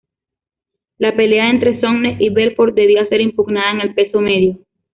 [0.97, 4.57] La pelea entre Sonnen y Belfort debía ser impugnada en el peso medio.